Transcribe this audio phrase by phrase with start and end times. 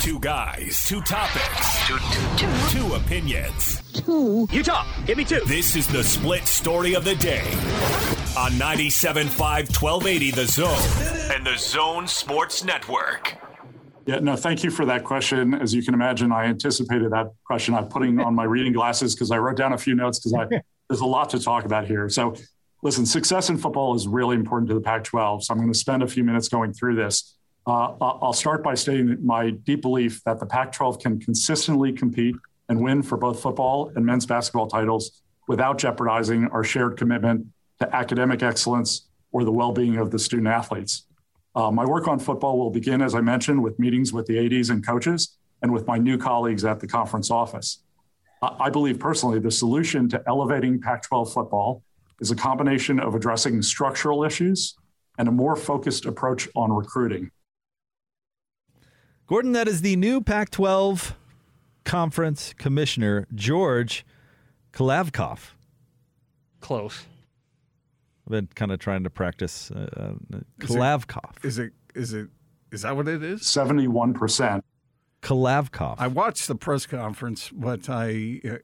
[0.00, 2.78] Two guys, two topics, two, two, two.
[2.78, 3.82] two opinions.
[3.92, 4.46] Two.
[4.52, 4.86] You talk.
[5.04, 5.40] Give me two.
[5.46, 7.44] This is the split story of the day
[8.36, 9.36] on 97.5
[9.80, 13.36] 1280 The Zone and The Zone Sports Network.
[14.06, 15.54] Yeah, no, thank you for that question.
[15.54, 17.74] As you can imagine, I anticipated that question.
[17.74, 20.60] I'm putting on my reading glasses because I wrote down a few notes because I
[20.88, 22.08] there's a lot to talk about here.
[22.08, 22.34] So,
[22.82, 25.44] listen, success in football is really important to the Pac 12.
[25.44, 27.35] So, I'm going to spend a few minutes going through this.
[27.66, 32.36] Uh, I'll start by stating my deep belief that the Pac 12 can consistently compete
[32.68, 37.46] and win for both football and men's basketball titles without jeopardizing our shared commitment
[37.80, 41.06] to academic excellence or the well being of the student athletes.
[41.56, 44.70] Uh, my work on football will begin, as I mentioned, with meetings with the ADs
[44.70, 47.82] and coaches and with my new colleagues at the conference office.
[48.42, 51.82] I believe personally the solution to elevating Pac 12 football
[52.20, 54.76] is a combination of addressing structural issues
[55.18, 57.30] and a more focused approach on recruiting.
[59.26, 61.16] Gordon, that is the new Pac 12
[61.84, 64.06] conference commissioner, George
[64.72, 65.50] Kliavkoff.
[66.60, 67.06] Close.
[68.26, 71.44] I've been kind of trying to practice uh, uh, Kliavkoff.
[71.44, 72.28] Is it, is it,
[72.70, 73.42] is that what it is?
[73.42, 74.62] 71%.
[75.22, 75.96] Kliavkoff.
[75.98, 78.58] I watched the press conference, but I uh,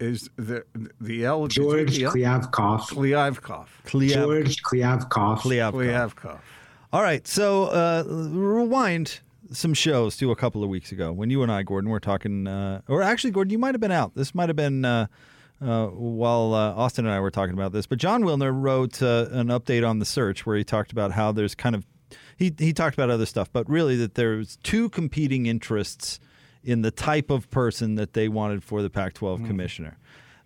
[0.00, 0.64] is the
[1.00, 2.88] the L George Kliavkoff.
[2.88, 3.68] Kliavkoff.
[3.84, 5.38] George Kliavkoff.
[5.40, 6.14] Kliavkoff.
[6.14, 6.40] Kliavkoff.
[6.90, 9.20] All right, so uh, rewind
[9.52, 12.46] some shows to a couple of weeks ago when you and I, Gordon, were talking.
[12.46, 14.14] Uh, or actually, Gordon, you might have been out.
[14.14, 15.06] This might have been uh,
[15.60, 17.86] uh while uh, Austin and I were talking about this.
[17.86, 21.30] But Jon Wilner wrote uh, an update on the search where he talked about how
[21.30, 21.84] there's kind of
[22.38, 26.20] he he talked about other stuff, but really that there's two competing interests
[26.64, 29.46] in the type of person that they wanted for the Pac-12 mm.
[29.46, 29.98] commissioner.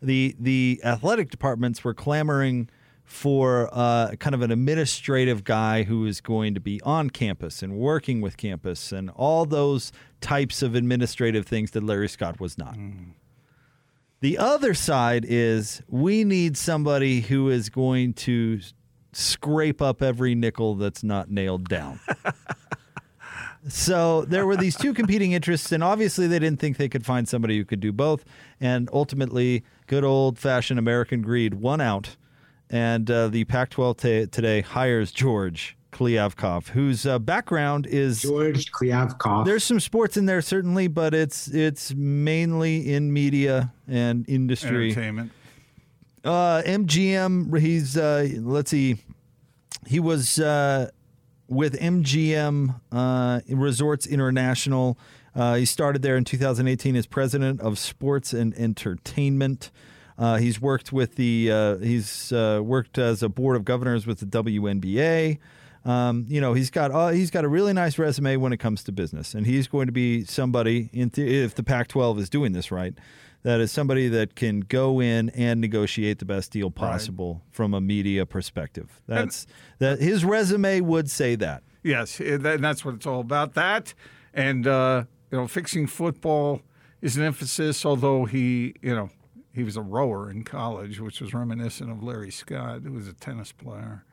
[0.02, 2.68] The the athletic departments were clamoring
[3.04, 7.76] for uh, kind of an administrative guy who is going to be on campus and
[7.76, 12.74] working with campus and all those types of administrative things that Larry Scott was not.
[12.74, 13.12] Mm.
[14.20, 18.60] The other side is we need somebody who is going to
[19.12, 21.98] scrape up every nickel that's not nailed down.
[23.68, 27.28] so there were these two competing interests, and obviously they didn't think they could find
[27.28, 28.24] somebody who could do both.
[28.60, 32.16] And ultimately, good old fashioned American greed won out
[32.72, 38.72] and uh, the Pac 12 t- today hires George Kliavkoff, whose uh, background is George
[38.72, 39.44] Kliavkoff.
[39.44, 44.90] There's some sports in there certainly, but it's it's mainly in media and industry.
[44.90, 45.32] Entertainment.
[46.24, 47.58] Uh, MGM.
[47.60, 48.96] He's uh, let's see.
[49.86, 50.90] He was uh,
[51.48, 54.98] with MGM uh, Resorts International.
[55.34, 59.70] Uh, he started there in 2018 as president of sports and entertainment.
[60.18, 64.20] Uh, he's worked with the uh, he's uh, worked as a board of governors with
[64.20, 65.38] the WNBA.
[65.84, 68.84] Um, you know, he's got uh, he's got a really nice resume when it comes
[68.84, 72.70] to business, and he's going to be somebody th- if the Pac-12 is doing this
[72.70, 72.94] right.
[73.44, 77.42] That is somebody that can go in and negotiate the best deal possible right.
[77.54, 79.02] from a media perspective.
[79.08, 81.64] That's and, that his resume would say that.
[81.82, 83.54] Yes, and that's what it's all about.
[83.54, 83.94] That
[84.32, 86.62] and uh, you know, fixing football
[87.00, 87.84] is an emphasis.
[87.84, 89.10] Although he, you know,
[89.54, 93.12] he was a rower in college, which was reminiscent of Larry Scott, who was a
[93.12, 94.04] tennis player,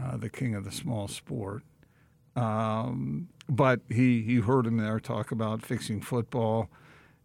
[0.00, 1.62] uh, the king of the small sport.
[2.36, 6.68] Um, but he, you heard him there talk about fixing football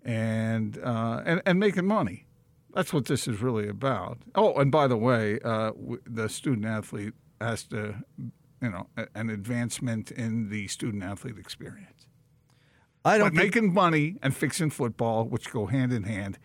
[0.04, 2.26] and, uh, and, and making money.
[2.74, 4.20] That's what this is really about.
[4.36, 5.72] Oh, and by the way, uh,
[6.06, 7.96] the student athlete has to,
[8.62, 12.06] you know, an advancement in the student athlete experience.
[13.04, 16.38] I don't but think- making money and fixing football, which go hand in hand,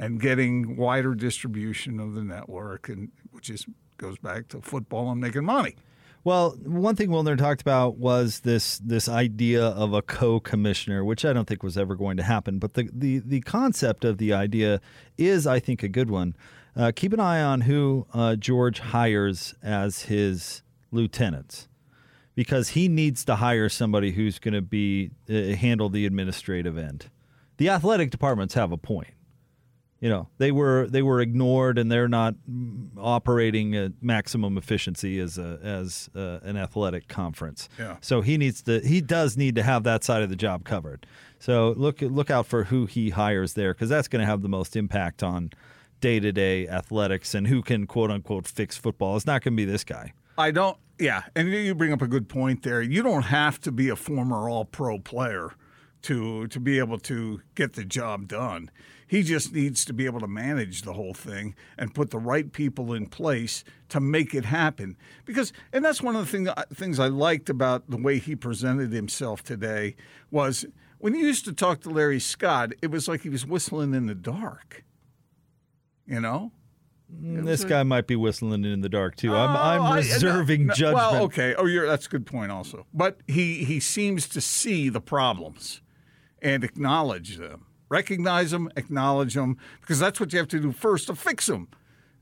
[0.00, 3.66] and getting wider distribution of the network, and which is
[3.98, 5.76] goes back to football and making money.
[6.24, 11.32] Well, one thing Wilner talked about was this this idea of a co-commissioner, which I
[11.34, 12.58] don't think was ever going to happen.
[12.58, 14.80] But the the, the concept of the idea
[15.18, 16.34] is, I think, a good one.
[16.74, 21.68] Uh, keep an eye on who uh, George hires as his lieutenants,
[22.34, 27.10] because he needs to hire somebody who's going to be uh, handle the administrative end.
[27.58, 29.10] The athletic departments have a point
[30.00, 32.34] you know they were they were ignored and they're not
[32.98, 37.68] operating at maximum efficiency as a as a, an athletic conference.
[37.78, 37.96] Yeah.
[38.00, 41.06] So he needs to he does need to have that side of the job covered.
[41.38, 44.48] So look look out for who he hires there because that's going to have the
[44.48, 45.50] most impact on
[46.00, 49.16] day to day athletics and who can quote unquote fix football.
[49.16, 50.12] It's not going to be this guy.
[50.38, 50.76] I don't.
[50.98, 52.82] Yeah, and you bring up a good point there.
[52.82, 55.54] You don't have to be a former All Pro player
[56.02, 58.70] to to be able to get the job done.
[59.10, 62.52] He just needs to be able to manage the whole thing and put the right
[62.52, 64.96] people in place to make it happen.
[65.24, 68.36] Because, and that's one of the thing, uh, things I liked about the way he
[68.36, 69.96] presented himself today
[70.30, 70.64] was
[70.98, 74.06] when he used to talk to Larry Scott, it was like he was whistling in
[74.06, 74.84] the dark.
[76.06, 76.52] You know?
[77.12, 79.34] Mm, this guy might be whistling in the dark too.
[79.34, 81.12] I'm, Oh, I'm I- reserving no, no, judgment.
[81.12, 81.54] Well, okay.
[81.56, 82.86] Oh, you're, that's a good point also.
[82.94, 85.80] But he he seems to see the problems
[86.40, 91.08] and acknowledge them, recognize them, acknowledge them, because that's what you have to do first
[91.08, 91.68] to fix them,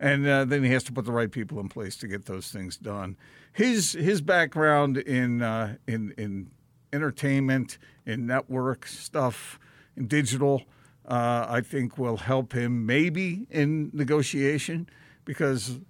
[0.01, 2.51] and uh, then he has to put the right people in place to get those
[2.51, 3.17] things done.
[3.53, 6.51] His his background in uh, in in
[6.93, 9.61] entertainment, in network stuff,
[9.97, 10.65] in digital
[11.09, 14.89] uh, I think will help him maybe in negotiation
[15.25, 15.81] because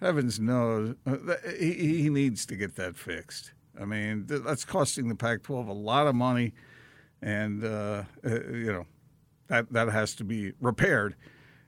[0.00, 1.16] heavens knows uh,
[1.58, 3.52] he, he needs to get that fixed.
[3.80, 6.54] I mean, th- that's costing the Pac 12 a lot of money,
[7.22, 8.86] and, uh, uh, you know,
[9.48, 11.16] that, that has to be repaired.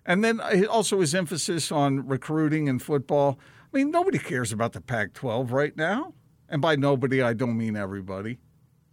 [0.05, 3.39] And then uh, also his emphasis on recruiting and football.
[3.73, 6.15] I mean, nobody cares about the Pac 12 right now.
[6.49, 8.39] And by nobody, I don't mean everybody.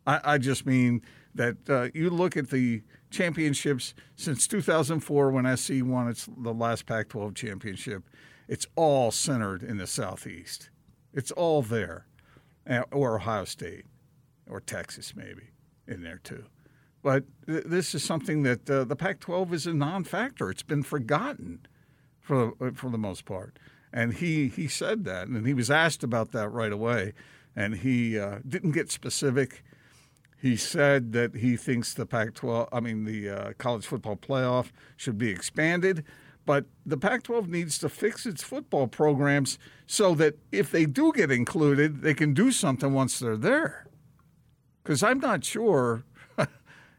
[0.06, 1.02] I, I just mean
[1.36, 6.86] that uh, you look at the championships since 2004 when SC won its the last
[6.86, 8.04] Pac-12 championship.
[8.48, 10.70] It's all centered in the Southeast.
[11.14, 12.08] It's all there,
[12.92, 13.86] or Ohio State,
[14.50, 15.52] or Texas maybe
[15.88, 16.46] in there too.
[17.04, 20.50] But th- this is something that uh, the Pac-12 is a non-factor.
[20.50, 21.68] It's been forgotten
[22.20, 23.60] for for the most part.
[23.92, 27.14] And he he said that, and he was asked about that right away,
[27.56, 29.64] and he uh, didn't get specific.
[30.42, 35.18] He said that he thinks the Pac-12, I mean the uh, college football playoff, should
[35.18, 36.04] be expanded,
[36.46, 41.32] but the Pac-12 needs to fix its football programs so that if they do get
[41.32, 43.88] included, they can do something once they're there.
[44.84, 46.04] Because I'm not sure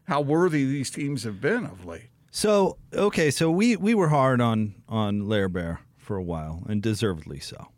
[0.05, 2.11] how worthy these teams have been of late.
[2.31, 6.83] So okay, so we we were hard on on Lair Bear for a while, and
[6.83, 7.69] deservedly so,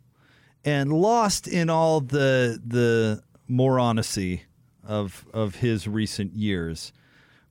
[0.65, 4.41] and lost in all the the moronacy
[4.83, 6.91] of of his recent years.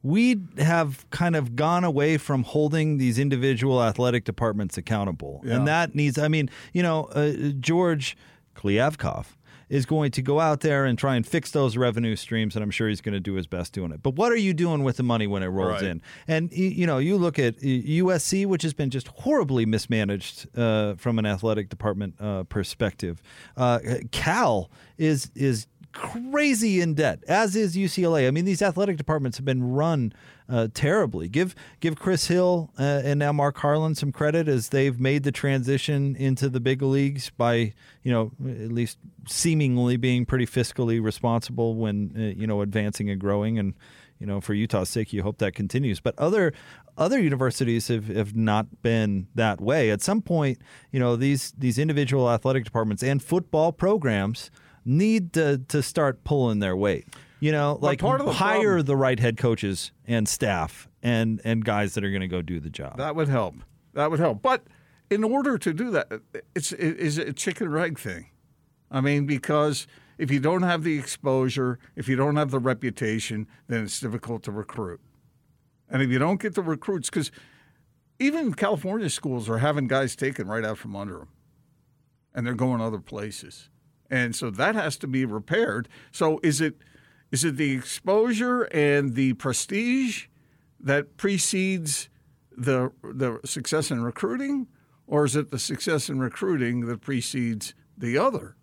[0.02, 5.56] We have kind of gone away from holding these individual athletic departments accountable, Yeah.
[5.56, 6.18] and that needs.
[6.18, 8.16] I mean, you know, uh, George
[8.56, 9.35] Kliavkoff
[9.68, 12.70] is going to go out there and try and fix those revenue streams, and I'm
[12.70, 14.02] sure he's going to do his best doing it.
[14.02, 15.90] But what are you doing with the money when it rolls Right.
[15.90, 16.02] in?
[16.28, 21.18] And you know, you look at USC, which has been just horribly mismanaged uh, from
[21.18, 23.20] an athletic department uh, perspective.
[23.56, 23.80] Uh,
[24.12, 25.66] Cal is is
[25.96, 28.28] crazy in debt, as is UCLA.
[28.28, 30.12] I mean, these athletic departments have been run
[30.48, 31.28] uh, terribly.
[31.28, 35.32] Give give Chris Hill uh, and now Mark Harlan some credit as they've made the
[35.32, 37.72] transition into the big leagues by
[38.02, 43.20] you know at least seemingly being pretty fiscally responsible when uh, you know advancing and
[43.20, 43.74] growing and
[44.18, 46.52] you know for Utah's sake you hope that continues but other
[46.96, 50.58] other universities have, have not been that way at some point
[50.92, 54.50] you know these these individual athletic departments and football programs
[54.86, 57.06] need to to start pulling their weight
[57.40, 61.40] you know like part of the hire problem- the right head coaches and staff and
[61.44, 63.56] and guys that are going to go do the job That would help.
[63.94, 64.42] That would help.
[64.42, 64.64] But
[65.08, 66.12] in order to do that,
[66.54, 68.26] it's it is a chicken or egg thing.
[68.90, 69.86] I mean, because
[70.18, 74.42] if you don't have the exposure, if you don't have the reputation, then it's difficult
[74.44, 75.00] to recruit.
[75.88, 77.30] And if you don't get the recruits, because
[78.18, 81.28] even California schools are having guys taken right out from under them,
[82.34, 83.70] and they're going other places,
[84.10, 85.88] and so that has to be repaired.
[86.12, 86.76] So is it
[87.32, 90.26] is it the exposure and the prestige
[90.80, 92.08] that precedes
[92.56, 94.66] the the success in recruiting,
[95.06, 98.56] or is it the success in recruiting that precedes the other?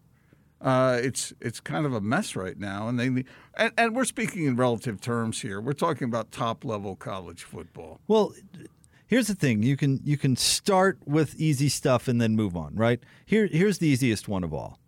[0.64, 3.08] Uh, it's it's kind of a mess right now, and they
[3.56, 5.60] and, and we're speaking in relative terms here.
[5.60, 8.00] We're talking about top level college football.
[8.08, 8.34] Well,
[9.06, 12.76] here's the thing: you can you can start with easy stuff and then move on.
[12.76, 14.80] Right here, here's the easiest one of all.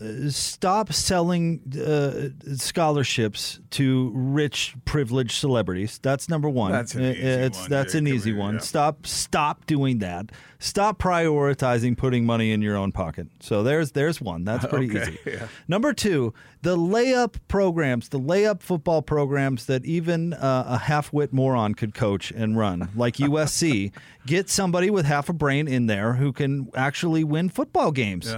[0.00, 5.98] Uh, stop selling uh, scholarships to rich, privileged celebrities.
[6.00, 6.70] That's number one.
[6.72, 8.54] That's an Uh, easy it's, one, That's yeah, an easy one.
[8.54, 8.60] yeah.
[8.60, 10.30] Stop stop doing that.
[10.60, 13.26] Stop prioritizing putting money in your own pocket.
[13.40, 14.44] So there's there's one.
[14.44, 15.18] That's pretty Okay, easy.
[15.26, 15.48] yeah.
[15.66, 21.74] Number two, the layup programs, the layup football programs that even uh, a half-wit moron
[21.74, 23.90] could coach and run, like USC.
[24.26, 28.32] Get somebody with half a brain in there who can actually win football games.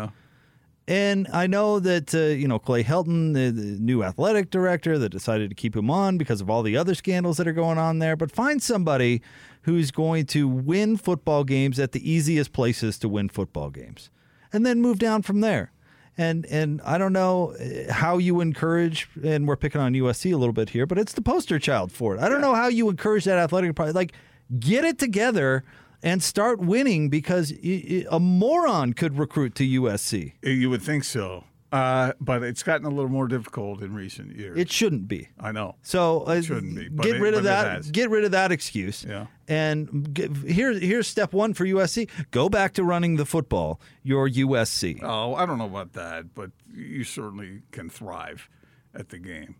[0.90, 5.10] And I know that uh, you know Clay Helton, the, the new athletic director, that
[5.10, 8.00] decided to keep him on because of all the other scandals that are going on
[8.00, 8.16] there.
[8.16, 9.22] But find somebody
[9.62, 14.10] who's going to win football games at the easiest places to win football games,
[14.52, 15.70] and then move down from there.
[16.18, 20.36] And and I don't know uh, how you encourage, and we're picking on USC a
[20.36, 22.20] little bit here, but it's the poster child for it.
[22.20, 23.78] I don't know how you encourage that athletic.
[23.78, 24.12] Like,
[24.58, 25.62] get it together
[26.02, 30.32] and start winning because a moron could recruit to USC.
[30.42, 34.58] You would think so, uh, but it's gotten a little more difficult in recent years.
[34.58, 35.28] It shouldn't be.
[35.38, 35.76] I know.
[35.82, 37.90] So uh, shouldn't be, get it- rid of that.
[37.92, 39.04] Get rid of that excuse.
[39.08, 39.26] Yeah.
[39.48, 43.80] And get, here, here's step one for USC: go back to running the football.
[44.02, 45.00] You're USC.
[45.02, 48.48] Oh, I don't know about that, but you certainly can thrive
[48.94, 49.56] at the game.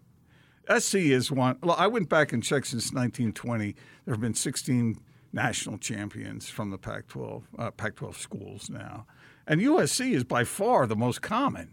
[0.79, 1.59] SC is one.
[1.63, 3.75] Well, I went back and checked since 1920.
[4.05, 5.01] There have been 16
[5.33, 9.07] national champions from the Pac-12, uh, Pac-12 schools now,
[9.47, 11.71] and USC is by far the most common.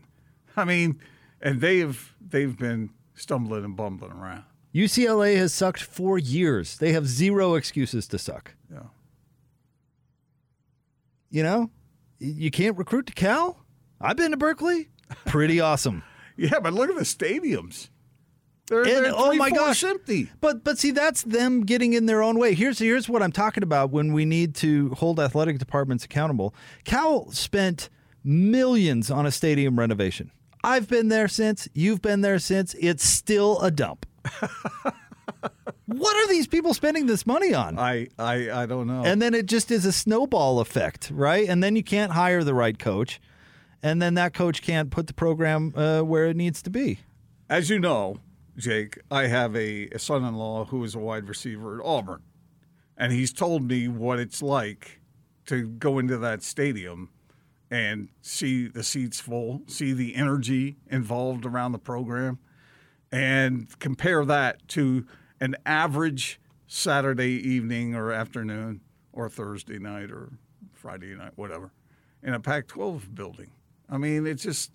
[0.55, 0.99] I mean,
[1.41, 4.43] and they've they've been stumbling and bumbling around.
[4.73, 6.77] UCLA has sucked for years.
[6.77, 8.53] They have zero excuses to suck.
[8.71, 8.83] Yeah.
[11.29, 11.71] You know,
[12.19, 13.65] you can't recruit to Cal.
[13.99, 14.89] I've been to Berkeley.
[15.25, 16.03] Pretty awesome.
[16.35, 17.89] Yeah, but look at the stadiums.
[18.67, 19.83] They're, And, they're oh my gosh.
[19.83, 20.29] empty.
[20.41, 22.53] But but see, that's them getting in their own way.
[22.53, 26.53] Here's here's what I'm talking about when we need to hold athletic departments accountable.
[26.83, 27.89] Cal spent
[28.23, 30.31] millions on a stadium renovation.
[30.63, 31.69] I've been there since.
[31.73, 32.75] You've been there since.
[32.75, 34.05] It's still a dump.
[35.85, 37.79] what are these people spending this money on?
[37.79, 39.03] I, I I don't know.
[39.05, 41.47] And then it just is a snowball effect, right?
[41.47, 43.21] And then you can't hire the right coach,
[43.81, 46.99] and then that coach can't put the program uh, where it needs to be.
[47.49, 48.17] As you know,
[48.57, 52.23] Jake, I have a, a son in law who is a wide receiver at Auburn.
[52.97, 54.99] And he's told me what it's like
[55.45, 57.09] to go into that stadium
[57.69, 62.39] and see the seats full, see the energy involved around the program,
[63.11, 65.05] and compare that to
[65.39, 68.81] an average Saturday evening or afternoon
[69.13, 70.31] or Thursday night or
[70.73, 71.71] Friday night, whatever,
[72.23, 73.51] in a Pac 12 building.
[73.89, 74.71] I mean, it's just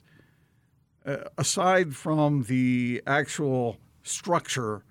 [1.36, 4.84] aside from the actual structure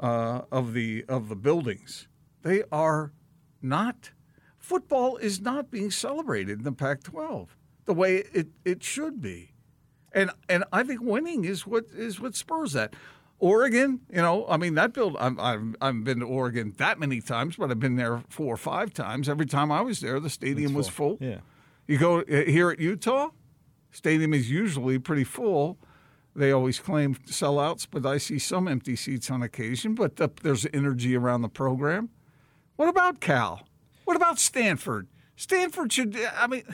[0.00, 2.08] uh, of the of the buildings,
[2.42, 3.12] they are
[3.60, 4.10] not.
[4.58, 7.48] Football is not being celebrated in the Pac-12
[7.84, 9.52] the way it, it should be,
[10.12, 12.94] and and I think winning is what is what spurs that.
[13.38, 15.16] Oregon, you know, I mean that build.
[15.18, 18.56] I'm, I've I've been to Oregon that many times, but I've been there four or
[18.56, 19.28] five times.
[19.28, 21.18] Every time I was there, the stadium was full.
[21.20, 21.38] Yeah.
[21.88, 23.30] You go uh, here at Utah,
[23.92, 25.78] stadium is usually pretty full.
[26.34, 29.94] They always claim sellouts, but I see some empty seats on occasion.
[29.94, 32.08] But the, there's energy around the program.
[32.76, 33.66] What about Cal?
[34.04, 35.08] What about Stanford?
[35.36, 36.18] Stanford should.
[36.36, 36.64] I mean,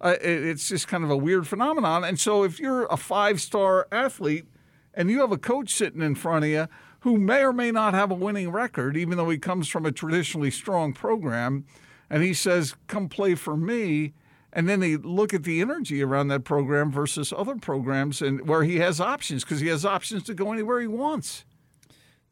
[0.00, 2.04] uh, it, it's just kind of a weird phenomenon.
[2.04, 4.46] And so, if you're a five-star athlete
[4.92, 6.68] and you have a coach sitting in front of you
[7.00, 9.92] who may or may not have a winning record, even though he comes from a
[9.92, 11.64] traditionally strong program,
[12.10, 14.12] and he says, "Come play for me."
[14.52, 18.64] And then they look at the energy around that program versus other programs, and where
[18.64, 21.44] he has options because he has options to go anywhere he wants.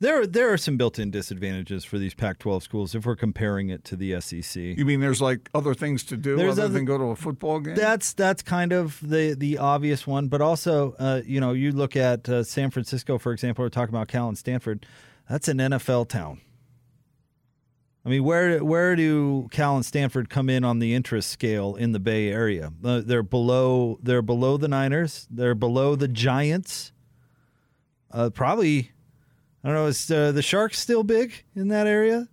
[0.01, 3.97] There, there are some built-in disadvantages for these Pac-12 schools if we're comparing it to
[3.97, 4.55] the SEC.
[4.57, 7.17] You mean there's like other things to do There's other other- than go to a
[7.17, 7.75] football game?
[7.75, 11.97] That's that's kind of the the obvious one, but also, uh, you know, you look
[11.97, 13.65] at uh, San Francisco, for example.
[13.65, 14.87] We're talking about Cal and Stanford.
[15.29, 16.41] That's an NFL town.
[18.09, 21.93] I mean, where where do Cal and Stanford come in on the interest scale in
[21.93, 22.73] the Bay Area?
[22.83, 25.29] Uh, they're below they're below the Niners.
[25.31, 26.93] They're below the Giants.
[28.11, 28.93] Uh, probably,
[29.63, 29.87] I don't know.
[29.89, 32.31] Is uh, the Sharks still big in that area?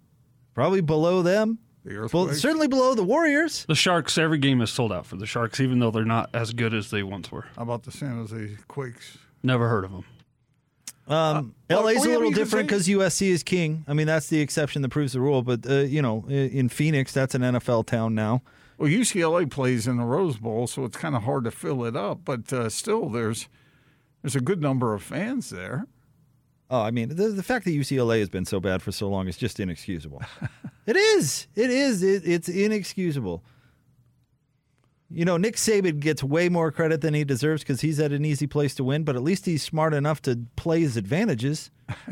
[0.54, 1.60] Probably below them.
[1.84, 3.66] the Well, certainly below the Warriors.
[3.68, 6.54] The Sharks, every game is sold out for the Sharks, even though they're not as
[6.54, 7.48] good as they once were.
[7.58, 9.18] How about the San Jose Quakes?
[9.44, 10.06] Never heard of them.
[11.08, 13.86] Um, well, LA's oh, a little different because USC is king.
[13.88, 15.42] I mean, that's the exception that proves the rule.
[15.42, 18.42] But uh, you know, in Phoenix, that's an NFL town now.
[18.78, 21.96] Well, UCLA plays in the Rose Bowl, so it's kind of hard to fill it
[21.96, 22.22] up.
[22.26, 23.48] But uh, still, there's
[24.22, 25.86] there's a good number of fans there.
[26.70, 29.28] Oh, I mean, the, the fact that UCLA has been so bad for so long
[29.28, 30.24] is just inexcusable.
[30.88, 31.46] it is.
[31.56, 32.02] It is.
[32.02, 33.44] It, it's inexcusable.
[35.12, 38.26] You know, Nick Saban gets way more credit than he deserves because he's at an
[38.26, 39.04] easy place to win.
[39.04, 41.72] But at least he's smart enough to play his advantages.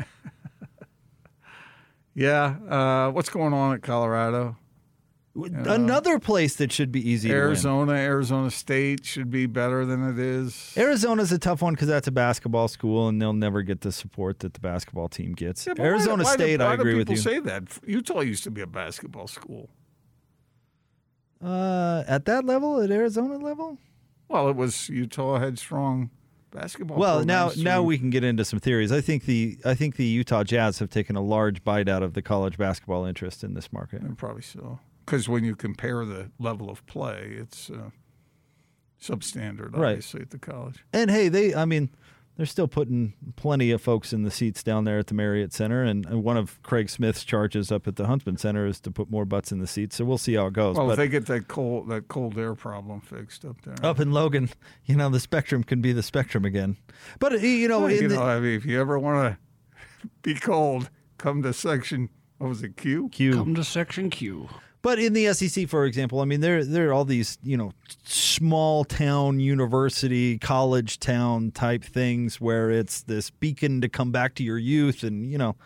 [2.14, 2.56] Yeah.
[2.68, 4.56] Uh, what's going on at Colorado?
[5.34, 7.42] Another place that should be easy to win.
[7.42, 10.72] Arizona, Arizona State should be better than it is.
[10.76, 14.38] Arizona's a tough one because that's a basketball school, and they'll never get the support
[14.40, 15.66] that the basketball team gets.
[15.66, 17.16] Yeah, why- Arizona why do- State, why I do agree with you.
[17.16, 17.40] people you.
[17.40, 17.64] say that?
[17.84, 19.70] Utah used to be a basketball school.
[21.44, 23.78] Uh, at that level, at Arizona level.
[24.28, 26.10] Well, it was Utah had strong
[26.50, 26.96] basketball.
[26.98, 28.90] Well, now programs now we can get into some theories.
[28.90, 32.14] I think the I think the Utah Jazz have taken a large bite out of
[32.14, 34.02] the college basketball interest in this market.
[34.02, 34.78] Yeah, probably so.
[35.04, 37.90] Because when you compare the level of play, it's uh,
[39.00, 39.90] substandard, Right.
[39.90, 40.84] obviously, at the college.
[40.92, 41.90] And hey, they, I mean,
[42.36, 45.82] they're still putting plenty of folks in the seats down there at the Marriott Center.
[45.82, 49.10] And, and one of Craig Smith's charges up at the Huntsman Center is to put
[49.10, 49.96] more butts in the seats.
[49.96, 50.76] So we'll see how it goes.
[50.76, 53.76] Well, but if they get that cold that cold air problem fixed up there.
[53.82, 54.50] up in Logan,
[54.84, 56.76] you know, the spectrum can be the spectrum again.
[57.20, 59.36] But, you know, Well, in you the, I mean, if you ever want
[60.02, 62.10] to be cold, come to section.
[62.38, 62.76] What was it?
[62.76, 63.10] Q.
[63.10, 63.32] Q.
[63.34, 64.48] Come to section Q.
[64.84, 67.72] But in the SEC, for example, I mean, there there are all these you know
[68.04, 74.44] small town university college town type things where it's this beacon to come back to
[74.44, 75.56] your youth and you know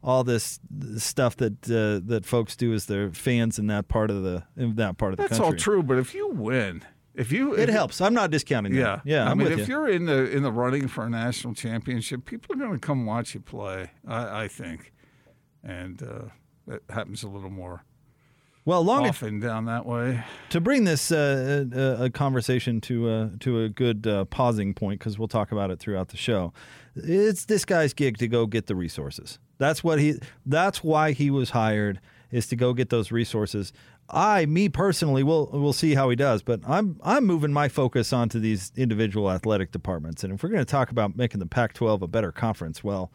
[0.00, 0.60] all this
[0.96, 4.76] stuff that uh, that folks do as their fans in that part of the in
[4.76, 5.46] that part of the That's country.
[5.46, 6.84] all true, but if you win,
[7.16, 8.00] if you It if- helps.
[8.00, 9.02] I'm not discounting that.
[9.04, 9.26] Yeah, yeah.
[9.26, 9.76] I I'm mean, if you.
[9.76, 13.06] are in the in the running for a national championship, people are going to come
[13.06, 13.90] watch you play.
[14.06, 14.92] I, I think,
[15.64, 16.28] and uh,
[16.68, 17.82] that happens a little more
[18.68, 20.22] Well, long often down that way.
[20.50, 25.00] to bring this uh, uh, a conversation to a to a good uh, pausing point
[25.00, 26.52] because we'll talk about it throughout the show.
[26.94, 29.38] It's this guy's gig to go get the resources.
[29.56, 30.20] That's what he.
[30.44, 31.98] That's why he was hired
[32.30, 33.72] is to go get those resources.
[34.10, 38.12] I, me personally, will will see how he does, but I'm I'm moving my focus
[38.12, 40.24] onto these individual athletic departments.
[40.24, 43.12] And if we're going to talk about making the Pac-12 a better conference, well,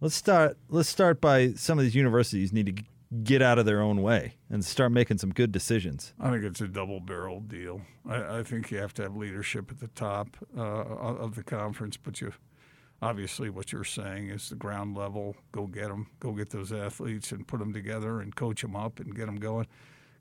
[0.00, 2.82] let's start let's start by some of these universities need to
[3.24, 6.14] get out of their own way and start making some good decisions.
[6.18, 7.82] I think it's a double-barreled deal.
[8.08, 11.96] I, I think you have to have leadership at the top uh, of the conference,
[11.96, 12.32] but you
[13.02, 15.36] obviously what you're saying is the ground level.
[15.50, 16.06] Go get them.
[16.20, 19.36] Go get those athletes and put them together and coach them up and get them
[19.36, 19.66] going,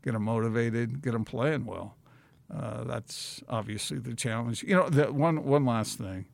[0.03, 1.95] get them motivated, get them playing well.
[2.53, 4.63] Uh, that's obviously the challenge.
[4.63, 6.25] You know, the one one last thing.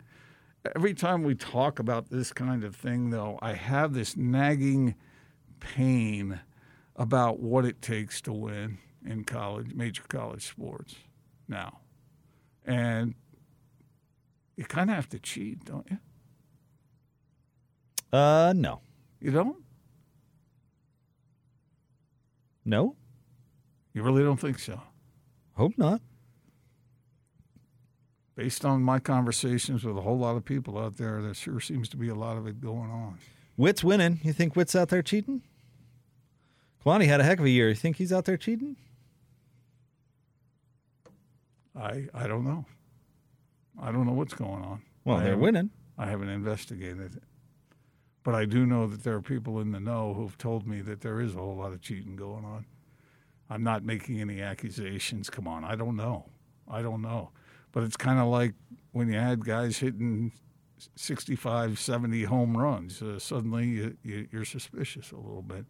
[0.76, 4.96] Every time we talk about this kind of thing, though, I have this nagging
[5.60, 6.40] pain
[6.98, 10.96] about what it takes to win in college, major college sports
[11.48, 11.80] now.
[12.66, 13.14] And
[14.56, 15.98] you kind of have to cheat, don't you?
[18.18, 18.82] Uh, no,
[19.22, 19.58] You don't?
[22.66, 22.96] no,
[23.94, 24.82] You really don't think so?
[25.56, 26.02] hope not.
[28.36, 31.90] Based on my conversations with a whole lot of people out there, there sure seems
[31.90, 33.18] to be a lot of it going on.
[33.56, 34.20] Witt's winning.
[34.24, 35.42] You think Witt's out there cheating?
[36.86, 37.70] Kalani had a heck of a year.
[37.70, 38.76] You think he's out there cheating?
[41.76, 42.66] I I don't know.
[43.80, 44.82] I don't know what's going on.
[45.06, 45.70] Well, I they're haven't- winning.
[45.98, 47.24] I haven't investigated it.
[48.24, 51.02] But I do know that there are people in the know who've told me that
[51.02, 52.66] there is a whole lot of cheating going on.
[53.50, 55.30] I'm not making any accusations.
[55.30, 56.26] Come on, I don't know.
[56.68, 57.32] I don't know.
[57.72, 58.54] But it's kind of like
[58.92, 60.34] when you had guys hitting
[60.96, 63.02] 65, 70 home runs.
[63.02, 65.66] Uh, suddenly you, you, you're suspicious a little bit.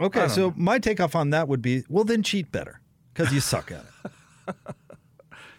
[0.00, 0.54] Okay, so know.
[0.56, 2.80] my takeoff on that would be, well, then cheat better
[3.12, 4.54] because you suck at it.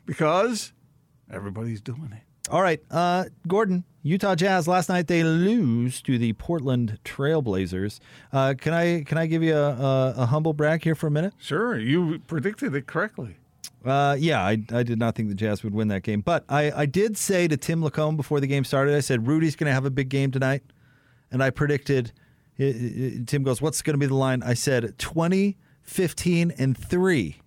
[0.09, 0.73] Because
[1.31, 2.51] everybody's doing it.
[2.51, 7.99] All right, uh, Gordon, Utah Jazz last night they lose to the Portland Trailblazers.
[8.33, 11.11] Uh, can I can I give you a, a, a humble brag here for a
[11.11, 11.33] minute?
[11.37, 13.37] Sure, you predicted it correctly.
[13.85, 16.71] Uh, yeah, I, I did not think the Jazz would win that game, but I,
[16.71, 19.73] I did say to Tim Lacombe before the game started, I said Rudy's going to
[19.73, 20.63] have a big game tonight,
[21.31, 22.13] and I predicted.
[22.59, 26.77] I- i- Tim goes, "What's going to be the line?" I said 20, 15, and
[26.77, 27.37] three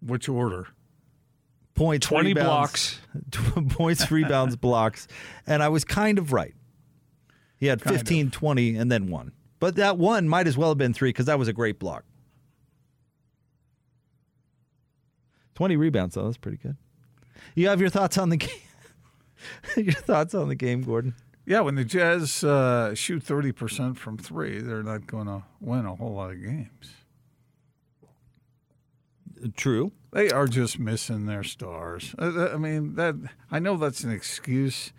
[0.00, 0.68] Which order?
[1.74, 3.00] points, 20 rebounds,
[3.70, 5.08] points, rebounds, blocks,
[5.46, 6.54] and I was kind of right.
[7.58, 10.78] He had Kind 15, 20, and then one, but that one might as well have
[10.78, 12.04] been three because that was a great block.
[15.54, 16.24] Twenty rebounds, though.
[16.24, 16.76] That's pretty good.
[17.54, 18.50] You have your thoughts on the game?
[19.76, 21.14] your thoughts on the game, Gordon?
[21.50, 25.96] Yeah, when the Jazz uh, shoot 30% from three, they're not going to win a
[25.96, 26.92] whole lot of games.
[29.56, 29.90] True.
[30.12, 32.14] They are just missing their stars.
[32.16, 33.16] Uh, I mean, that
[33.50, 34.92] I know that's an excuse,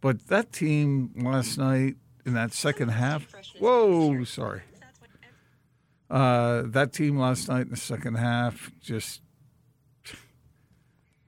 [0.00, 3.30] but that team last night in that second half.
[3.58, 4.62] Whoa, sorry.
[6.08, 9.20] Uh, that team last night in the second half just.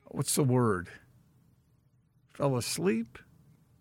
[0.07, 0.89] What's the word?
[2.33, 3.19] Fell asleep.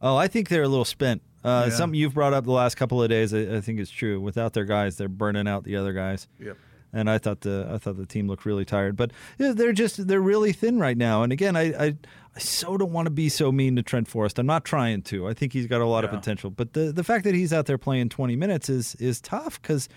[0.01, 1.21] Oh, I think they're a little spent.
[1.43, 1.75] Uh, Yeah.
[1.75, 4.19] Something you've brought up the last couple of days, I, I think is true.
[4.19, 6.27] Without their guys, they're burning out the other guys.
[6.39, 6.57] Yep.
[6.93, 8.95] and I thought the I thought the team looked really tired.
[8.95, 11.23] But yeah, they're just they're really thin right now.
[11.23, 11.85] And again, I I,
[12.35, 14.39] I so don't want to be so mean to Trent Forrest.
[14.39, 15.27] I'm not trying to.
[15.27, 16.49] I think he's got a lot of potential.
[16.49, 19.87] But the the fact that he's out there playing 20 minutes is is tough because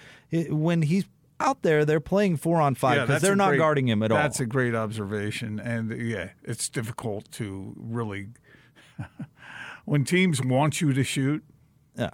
[0.51, 1.05] when he's
[1.41, 4.11] out there, they're playing four on five because that's they're not great- guarding him at
[4.11, 4.19] all.
[4.19, 8.29] That's a great observation, and yeah, it's difficult to really
[9.89, 11.43] when teams want you to shoot.
[11.97, 12.11] yeah.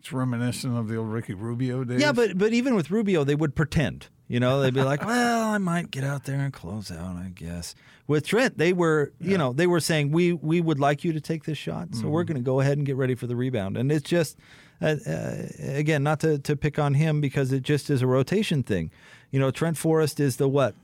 [0.00, 2.00] It's reminiscent of the old Ricky Rubio days.
[2.00, 4.08] Yeah, but but even with Rubio, they would pretend.
[4.26, 7.30] You know, they'd be like, "Well, I might get out there and close out, I
[7.32, 7.76] guess."
[8.08, 11.20] With Trent, they were, you know, they were saying, "We we would like you to
[11.20, 13.76] take this shot, so we're going to go ahead and get ready for the rebound."
[13.76, 14.38] And it's just,
[14.80, 18.64] uh, uh, again, not to to pick on him because it just is a rotation
[18.64, 18.90] thing.
[19.30, 20.74] You know, Trent Forrest is the what,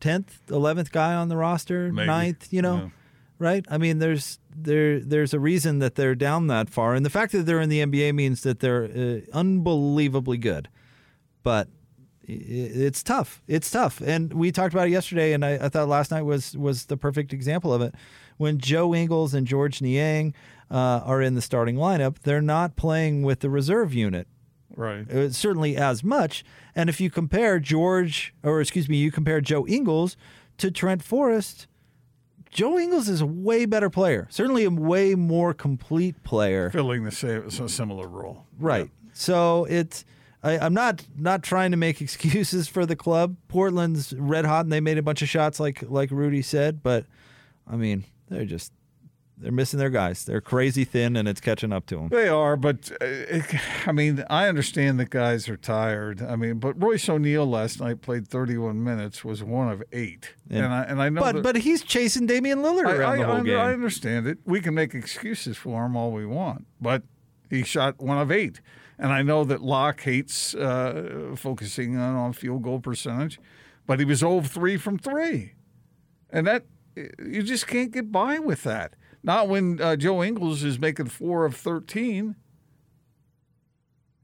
[0.00, 2.08] tenth, eleventh guy on the roster, Maybe.
[2.08, 2.48] ninth.
[2.52, 2.90] You know,
[3.38, 3.64] right?
[3.68, 7.32] I mean, there's there there's a reason that they're down that far, and the fact
[7.32, 10.68] that they're in the NBA means that they're uh, unbelievably good.
[11.42, 11.68] But
[12.28, 13.40] it's tough.
[13.46, 16.56] It's tough, and we talked about it yesterday, and I, I thought last night was
[16.56, 17.94] was the perfect example of it.
[18.36, 20.34] When Joe Ingles and George Niang
[20.70, 24.26] uh, are in the starting lineup, they're not playing with the reserve unit
[24.74, 25.10] Right.
[25.10, 26.44] uh, certainly as much.
[26.74, 30.16] And if you compare George, or excuse me, you compare Joe Ingles
[30.58, 31.66] to Trent Forrest,
[32.56, 36.70] Joe Ingles is a way better player, certainly a way more complete player.
[36.70, 38.46] Filling the same, a similar role.
[38.58, 38.90] Right.
[39.12, 40.06] So it's.
[40.42, 43.36] I, I'm not not trying to make excuses for the club.
[43.48, 46.82] Portland's red hot, and they made a bunch of shots, like like Rudy said.
[46.82, 47.04] But
[47.70, 48.72] I mean, they're just
[49.38, 50.24] they're missing their guys.
[50.24, 52.08] They're crazy thin, and it's catching up to them.
[52.08, 53.44] They are, but uh, it,
[53.86, 56.22] I mean, I understand that guys are tired.
[56.22, 60.64] I mean, but Royce O'Neal last night played 31 minutes, was one of eight, And-
[60.64, 63.16] and, I and I know But that, but he's chasing Damian Lillard I, around I,
[63.18, 63.58] the whole I, game.
[63.58, 64.38] I understand it.
[64.46, 67.02] We can make excuses for him all we want, but
[67.50, 68.60] he shot one of eight,
[68.98, 73.38] and I know that Locke hates uh, focusing on, on field goal percentage,
[73.86, 75.52] but he was 0 of three from three,
[76.30, 76.64] and that
[77.22, 78.94] you just can't get by with that.
[79.26, 82.36] Not when uh, Joe Ingles is making four of 13.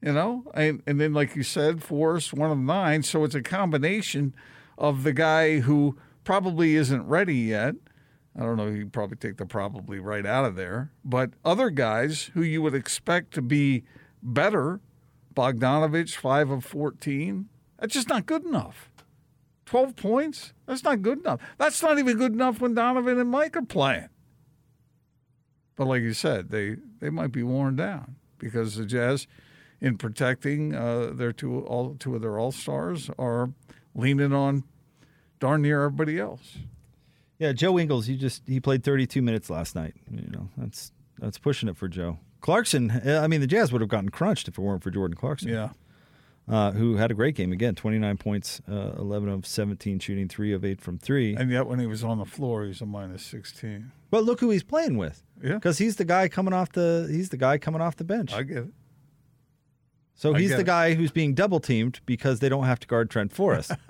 [0.00, 3.02] You know, and and then like you said, Forrest one of nine.
[3.02, 4.34] So it's a combination
[4.76, 7.74] of the guy who probably isn't ready yet.
[8.36, 8.66] I don't know.
[8.66, 10.90] You probably take the probably right out of there.
[11.04, 13.84] But other guys who you would expect to be
[14.24, 14.80] better,
[15.34, 17.48] Bogdanovich five of fourteen.
[17.78, 18.90] That's just not good enough.
[19.66, 20.52] Twelve points.
[20.66, 21.40] That's not good enough.
[21.58, 24.08] That's not even good enough when Donovan and Mike are playing.
[25.76, 29.26] But like you said, they they might be worn down because the Jazz,
[29.80, 33.50] in protecting uh, their two all two of their all stars, are
[33.94, 34.64] leaning on
[35.40, 36.58] darn near everybody else.
[37.38, 39.94] Yeah, Joe Ingles, he just he played 32 minutes last night.
[40.11, 42.18] You know, that's that's pushing it for Joe.
[42.40, 45.48] Clarkson, I mean, the Jazz would have gotten crunched if it weren't for Jordan Clarkson,
[45.48, 45.70] Yeah,
[46.48, 50.52] uh, who had a great game again, 29 points, uh, 11 of 17 shooting, three
[50.52, 51.37] of eight from three.
[51.37, 53.92] and yet when he was on the floor, he was a minus sixteen.
[54.12, 57.31] But look who he's playing with, Yeah, because he's the guy coming off the he's
[57.31, 58.33] the guy coming off the bench.
[58.35, 58.68] I get it.
[60.14, 60.66] so I he's the it.
[60.66, 63.72] guy who's being double teamed because they don't have to guard Trent Forrest.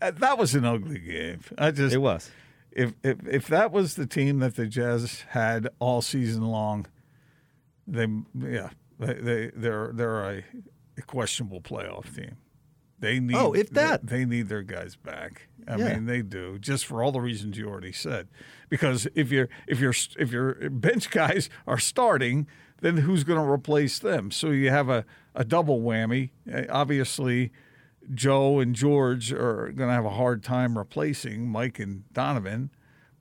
[0.00, 1.40] Uh, That was an ugly game.
[1.56, 2.30] I just it was.
[2.72, 6.86] if if if that was the team that the Jazz had all season long,
[7.86, 8.06] they
[8.38, 10.44] yeah they, they they're they're a,
[10.98, 12.36] a questionable playoff team.
[13.04, 14.06] They need Oh, if that.
[14.06, 15.48] they, need their guys back.
[15.68, 15.94] I Yeah.
[15.94, 18.28] mean they do just for all the reasons you already said.
[18.68, 22.46] Because if you're if you're if your bench guys are starting,
[22.80, 24.30] then who's going to replace them?
[24.30, 26.30] So you have a a double whammy.
[26.52, 27.52] Uh, Obviously.
[28.12, 32.68] Joe and George are going to have a hard time replacing Mike and Donovan,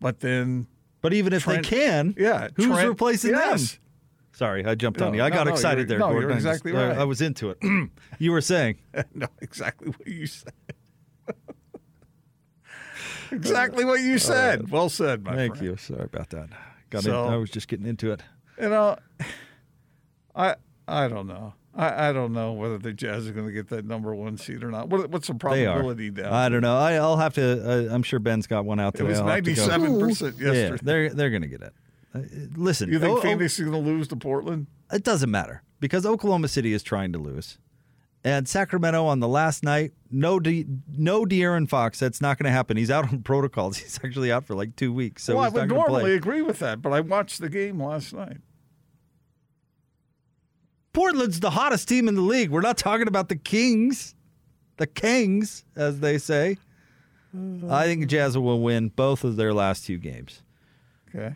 [0.02, 0.67] but then
[1.00, 3.72] But even if Trent- they can, yeah, who's Trent- replacing yes.
[3.72, 3.80] them?
[4.34, 5.22] Sorry, I jumped on you.
[5.22, 6.00] I no, got no, excited there.
[6.00, 6.22] no, Gordon.
[6.24, 6.98] you're I just- exactly I- right.
[6.98, 7.60] I was into it.
[8.19, 8.78] you were saying.
[9.13, 10.54] no, exactly what you said.
[13.32, 14.69] exactly what you said.
[14.69, 15.39] well said, my friend.
[15.39, 15.72] Thank friend.
[15.72, 15.78] you.
[15.78, 16.50] Sorry about that.
[16.89, 18.22] Got So- in, I was just getting into it.
[18.60, 18.98] You know,
[20.36, 20.56] I
[20.88, 21.54] I don't know.
[21.76, 24.63] I, I don't know whether the Jazz are going to get that number one seed
[24.63, 24.89] or not.
[24.89, 26.32] What, what's the probability down?
[26.32, 26.78] I don't know.
[26.78, 27.89] I, I'll have to.
[27.89, 29.08] Uh, I'm sure Ben's got one out there.
[29.08, 31.74] it was I'll have to go- ninety-seven percent Yeah, they're they're going to get it.
[32.15, 32.19] Uh,
[32.56, 34.67] listen, you think O- O- Phoenix is going to lose to Portland?
[34.91, 37.58] it doesn't matter because Oklahoma City is trying to lose,
[38.23, 41.99] and Sacramento on the last night, no De, no De'Aaron Fox.
[41.99, 42.78] That's not going to happen.
[42.78, 43.78] He's out on protocols.
[43.78, 45.23] He's actually out for like two weeks.
[45.23, 48.38] So well, I would normally agree with that, but I watched the game last night.
[50.93, 52.52] Portland's the hottest team in the league.
[52.52, 54.13] We're not talking about the Kings,
[54.78, 56.58] the Kings, as they say.
[57.67, 60.43] I think Jazz will win both of their last two games.
[61.10, 61.36] Okay.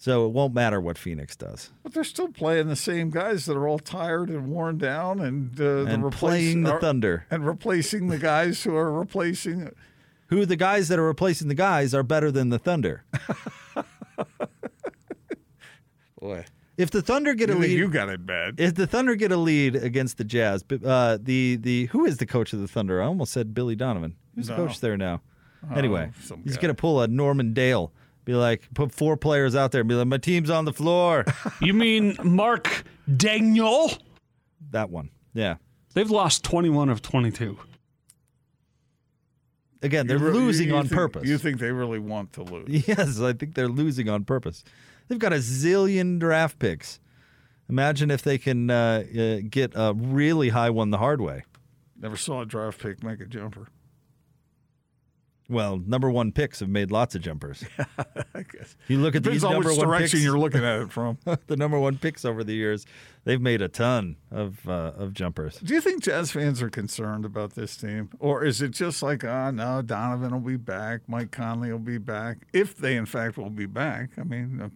[0.00, 1.70] So it won't matter what Phoenix does.
[1.82, 5.60] But they're still playing the same guys that are all tired and worn down, and
[5.60, 7.26] uh, And the playing the are- Thunder.
[7.32, 9.72] and replacing the guys who are replacing.
[10.28, 13.02] Who the guys that are replacing the guys are better than the Thunder.
[16.20, 16.44] Boy,
[16.76, 18.58] If the Thunder get a you, lead, you got it bad.
[18.58, 22.26] if the Thunder get a lead against the Jazz, uh, the the who is the
[22.26, 23.00] coach of the Thunder?
[23.02, 24.16] I almost said Billy Donovan.
[24.34, 25.22] Who's the coach there now?
[25.74, 26.62] Anyway, Oh, some he's guy.
[26.62, 27.92] gonna pull a Norman Dale.
[28.28, 29.80] Be like, put four players out there.
[29.80, 31.24] And be like, my team's on the floor.
[31.62, 33.98] You mean Mark Daigneault?
[34.70, 35.56] that one, yeah.
[35.94, 37.56] They've lost 21 of 22.
[39.82, 41.26] Again, they're You re- you- losing you on think- purpose.
[41.26, 42.68] You think they really want to lose?
[42.86, 44.62] Yes, I think they're losing on purpose.
[45.08, 47.00] They've got a zillion draft picks.
[47.70, 51.44] Imagine if they can uh, uh, get a really high one the hard way.
[51.98, 53.68] Never saw a draft pick make a jumper.
[55.50, 57.64] Well, number one picks have made lots of jumpers.
[58.86, 60.24] You look at Depends these on number which one direction picks.
[60.24, 61.18] you're looking at it from.
[61.46, 62.86] the number one picks over the years,
[63.24, 65.58] they've made a ton of uh, of jumpers.
[65.58, 69.24] Do you think Jazz fans are concerned about this team, or is it just like,
[69.24, 73.36] ah, no, Donovan will be back, Mike Conley will be back, if they in fact
[73.36, 74.10] will be back?
[74.18, 74.68] I mean, uh,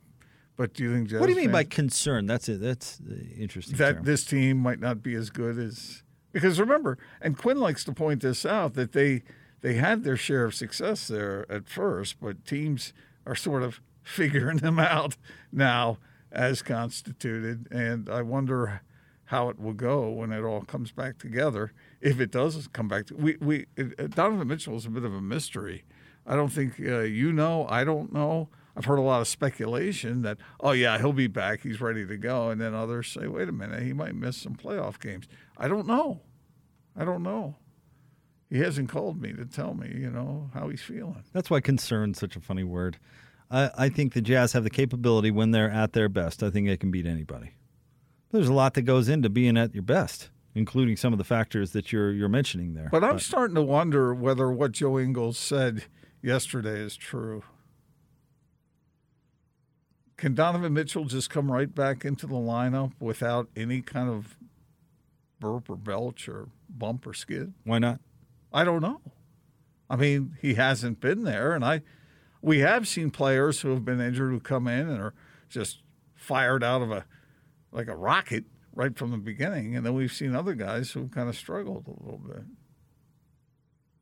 [0.56, 1.20] but do you think Jazz?
[1.20, 2.26] What do you mean by concern?
[2.26, 2.60] That's it.
[2.60, 3.00] That's
[3.38, 3.76] interesting.
[3.78, 4.04] that term.
[4.04, 8.22] this team might not be as good as because remember, and Quinn likes to point
[8.22, 9.22] this out that they
[9.62, 12.92] they had their share of success there at first, but teams
[13.26, 15.16] are sort of figuring them out
[15.50, 15.98] now
[16.30, 18.82] as constituted, and I wonder
[19.26, 21.72] how it will go when it all comes back together.
[22.00, 25.14] If it does come back, to, we we uh, Donovan Mitchell is a bit of
[25.14, 25.84] a mystery.
[26.26, 27.66] I don't think uh, you know.
[27.68, 28.48] I don't know.
[28.76, 31.62] I've heard a lot of speculation that, oh yeah, he'll be back.
[31.62, 34.54] He's ready to go, and then others say, wait a minute, he might miss some
[34.54, 35.26] playoff games.
[35.58, 36.20] I don't know.
[36.96, 37.56] I don't know.
[38.52, 41.24] He hasn't called me to tell me, you know, how he's feeling.
[41.32, 42.98] That's why concern's such a funny word.
[43.50, 46.42] I, I think the Jazz have the capability when they're at their best.
[46.42, 47.52] I think they can beat anybody.
[48.30, 51.70] There's a lot that goes into being at your best, including some of the factors
[51.72, 52.90] that you're you're mentioning there.
[52.92, 55.84] But I'm starting to wonder whether what Joe Ingles said
[56.20, 57.44] yesterday is true.
[60.18, 64.36] Can Donovan Mitchell just come right back into the lineup without any kind of
[65.40, 67.54] burp or belch or bump or skid?
[67.64, 67.98] why not?
[68.52, 69.00] I don't know.
[69.88, 71.82] I mean, he hasn't been there, and I
[72.40, 75.14] we have seen players who have been injured who come in and are
[75.48, 75.78] just
[76.14, 77.04] fired out of a
[77.70, 81.28] like a rocket right from the beginning, and then we've seen other guys who kind
[81.28, 82.44] of struggled a little bit.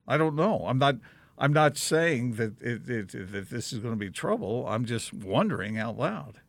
[0.07, 0.65] I don't know.
[0.67, 0.97] I'm not.
[1.39, 4.67] I'm not saying that it, it, that this is going to be trouble.
[4.69, 6.41] I'm just wondering out loud.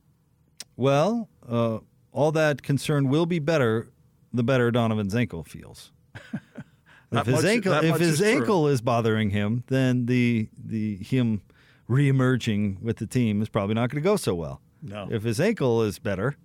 [0.75, 1.79] Well, uh,
[2.11, 3.89] all that concern will be better
[4.33, 5.91] the better Donovan's ankle feels.
[7.11, 8.27] If his much- ankle if his is true.
[8.27, 11.41] ankle is bothering him, then the the him
[11.89, 14.61] reemerging with the team is probably not going to go so well.
[14.81, 15.07] No.
[15.11, 16.37] If his ankle is better,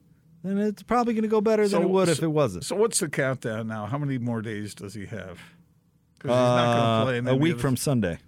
[0.42, 2.64] then it's probably going to go better than it would if it wasn't.
[2.64, 3.86] So what's the countdown now?
[3.86, 5.38] How many more days does he have?
[6.18, 8.18] Because he's not going Uh, to play in a week from Sunday.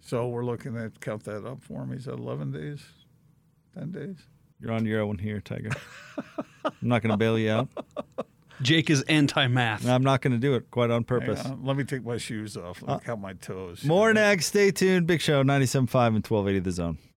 [0.00, 1.92] So we're looking at count that up for him.
[1.92, 2.82] He's at 11 days,
[3.74, 4.16] 10 days.
[4.60, 5.70] You're on your own here, Tiger.
[6.64, 7.68] I'm not going to bail you out.
[8.62, 9.86] Jake is anti-math.
[9.86, 11.44] I'm not going to do it quite on purpose.
[11.44, 12.82] on, let me take my shoes off.
[12.82, 13.84] Let me uh, count my toes.
[13.84, 14.46] More next.
[14.46, 15.06] Stay tuned.
[15.06, 16.98] Big Show 97.5 and 1280 The Zone.